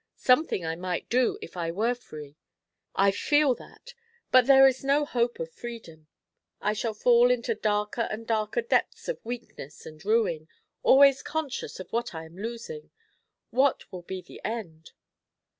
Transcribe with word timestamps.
Something 0.15 0.65
I 0.65 0.75
might 0.75 1.07
do, 1.09 1.37
if 1.43 1.55
I 1.55 1.69
were 1.69 1.93
free; 1.93 2.35
I 2.95 3.11
feel 3.11 3.53
that! 3.53 3.93
But 4.31 4.47
there 4.47 4.65
is 4.65 4.83
no 4.83 5.05
hope 5.05 5.39
of 5.39 5.51
freedom. 5.51 6.07
I 6.59 6.73
shall 6.73 6.95
fall 6.95 7.29
into 7.29 7.53
darker 7.53 8.07
and 8.09 8.25
darker 8.25 8.63
depths 8.63 9.07
of 9.07 9.23
weakness 9.23 9.85
and 9.85 10.03
ruin, 10.03 10.47
always 10.81 11.21
conscious 11.21 11.79
of 11.79 11.91
what 11.93 12.15
I 12.15 12.25
am 12.25 12.35
losing. 12.35 12.89
What 13.51 13.91
will 13.91 14.01
be 14.01 14.23
the 14.23 14.41
end?" 14.43 14.93